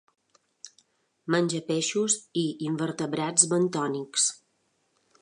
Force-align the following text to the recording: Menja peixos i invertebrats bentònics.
Menja 1.35 1.61
peixos 1.69 2.17
i 2.47 2.49
invertebrats 2.71 3.49
bentònics. 3.55 4.29